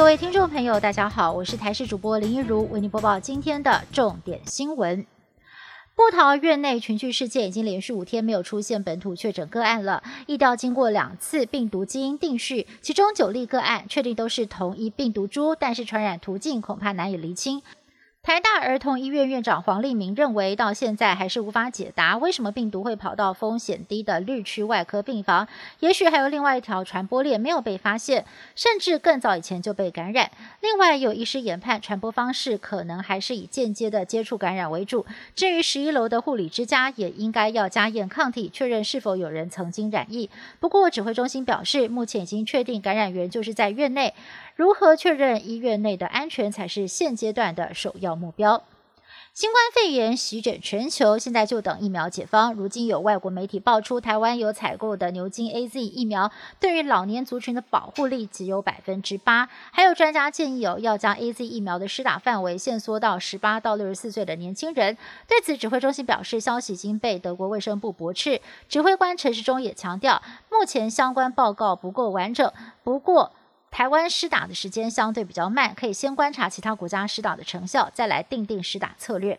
[0.00, 5.04] 各位听众朋友，大家好，我是台视主播林一如，为您播报今天的重点新闻。
[5.94, 10.02] 波桃院内群聚事件已经连续五天没有出现本土确诊个案了。
[10.26, 17.60] 疫调经过两次病毒基因定序，其中九例个案确定都是同一病毒株，但是传染途径恐怕难以厘清。
[18.22, 25.48] 台大儿童医院院长黄立明认为，到现在还是无法解答为什么病毒会跑到风险低的绿区外科病房。
[25.80, 30.30] 也许还有另外一条传播链没有被发现，甚至更早以前就被感染。
[30.60, 35.06] 另外，有医师研判传播方式可能还是以间接的接触感染为主。
[35.34, 40.28] 至于十一楼的护理之家，也应该要加验抗体，确认是否有人曾经染疫。
[40.60, 44.12] 不过，指挥中心表示，目前已经确定感染源就是在院内。
[44.56, 48.62] 如何确认医院内的安全才是现阶段的首要目标？
[49.32, 52.52] 新冠肺炎席卷全球，现在就等疫苗解方。
[52.52, 59.48] 如今有外国媒体爆出，台湾有采购的牛津 A Z 疫苗，对于老年族群的保护力只有百分之八。
[59.70, 64.98] 还有专家建议有要将 A Z 疫苗的施打范围限缩到十八到六十四岁的年轻人。
[65.28, 68.40] 对此，指挥中心表示，消息已经被德国卫生部驳斥。
[68.68, 72.52] 指挥官陈时中也强调，目前相关报告不够完整。
[72.82, 73.32] 不过，
[73.70, 79.38] 台湾施打的时间相对比较慢，可以先观察其他国家施打的成效，再来定定施打策略。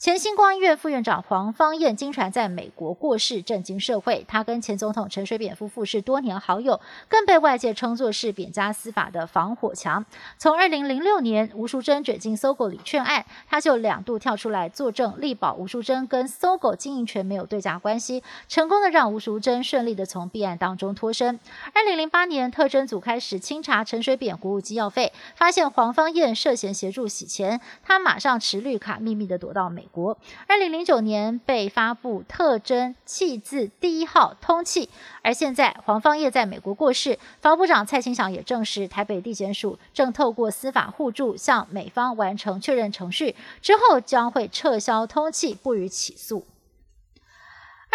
[0.00, 4.24] 前星光医院副院长黄芳燕经传在美国过世，震惊社会。
[4.26, 10.06] 他跟前总统陈水扁夫妇是多年好友，更被外界称作是扁家司法的防火墙。
[10.38, 21.38] 从二零零六年吴淑珍卷进搜狗礼券案，他就两度跳出来作证，力保吴淑珍跟搜狗经营权没有对价关系，成功的让吴淑珍顺利的从弊案当中脱身。
[21.74, 29.86] 二零零八年特侦组开始清查陈水扁国务机要费，发现黄芳燕涉嫌协助洗钱，他马上持绿卡秘密的躲到美。
[29.92, 34.88] 国，二零零九年被发布特征气字第一号通气，
[35.22, 46.44] 而现在黄芳业在美国过世，防部长蔡清祥也证实，台北地检署正透过司法互助向美方完成确认程序，之后将会撤销通气，不予起诉。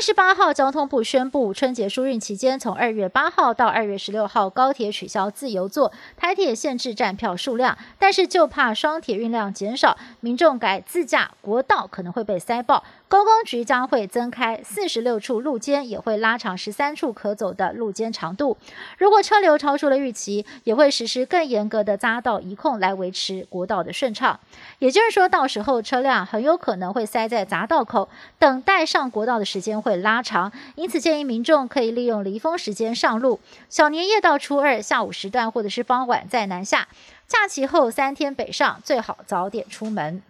[0.00, 12.82] 二十八号，交通部宣布，春节疏运期间，从二月八号到二月十六号，高铁取消自由座，台铁限制站票数量，但是就怕双铁运量减少，民众改自驾，国道可能会被塞爆。
[13.08, 18.56] 公共局将会增开四十六处路肩，也会拉长十三处可走的路肩长度。
[18.96, 24.38] 如果车流超出了预期，也会实施更严格的匝道移控来维持国道的顺畅。
[24.78, 28.08] 也就是说，到时候车辆很有可能会塞在匝道口，
[28.38, 30.52] 等待上国道的时间会会拉长。
[30.76, 36.88] 因此，建议民众可以利用离峰时间上路，小年夜到初二下午时段或者是傍晚再南下，
[37.26, 40.22] 假期后三天北上，最好早点出门。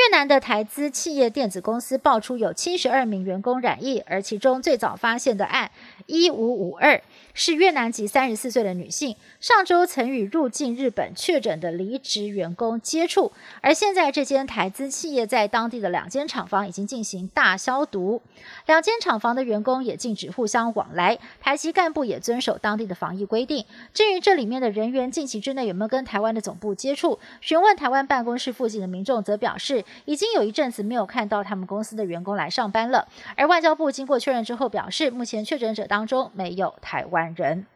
[0.00, 5.70] 越南的台资企业电子公司爆出有七十二名员工染疫，而其中最早发现的案
[6.06, 7.02] 一五五二
[7.34, 18.22] 是越南籍三十四岁的女性，上周曾与入境日本确诊的离职员工接触，而现在这间台资企业在当地的两间厂房已经进行大消毒，
[18.64, 23.66] 两间厂房的员工也禁止互相往来，台籍干部也遵守当地的防疫规定。
[23.92, 29.84] 至于这里面的人员近期之内有没有跟台湾的总部接触，询问台湾办公室附近的民众则表示。
[30.04, 33.06] 已经有一阵子没有看到他们公司的员工来上班了，
[33.36, 37.66] 而外交部经过确认之后表示，目前确诊者当中没有台湾人。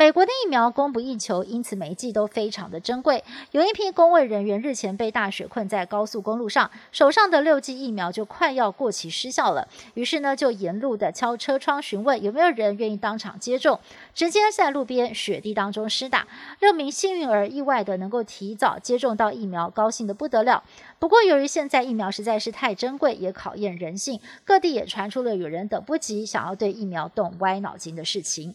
[0.00, 3.22] 美国的疫苗供不应求，因此每一剂都非常的珍贵。
[3.50, 9.68] 有一批工卫人员日前被大雪困在高速公路上，手上的六剂疫苗就快要过期失效了。
[9.92, 13.78] 于是呢，就沿路的敲车窗询问有没有人愿意当场接种，
[14.14, 16.26] 直接在路边雪地当中施打。
[16.60, 20.64] 六名幸运儿意外的能够提早接种到疫苗，高兴的不得了。
[20.98, 28.54] 不过由于现在疫苗实在是太珍贵，也考验人性，各地也传出了有人等不及想要对疫苗动歪脑筋的事情。